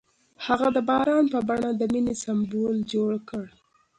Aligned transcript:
هغه 0.45 0.67
د 0.75 0.77
باران 0.89 1.25
په 1.33 1.39
بڼه 1.47 1.69
د 1.75 1.81
مینې 1.93 2.13
سمبول 2.23 2.75
جوړ 2.93 3.11
کړ. 3.29 3.45